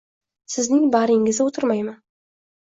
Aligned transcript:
Sizning 0.53 0.87
bag'ringizda 0.95 1.47
o'tirmayman. 1.51 2.01